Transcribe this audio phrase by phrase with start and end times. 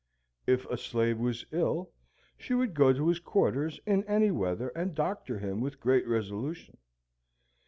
[0.47, 1.91] If a slave was ill,
[2.35, 6.77] she would go to his quarters in any weather, and doctor him with great resolution.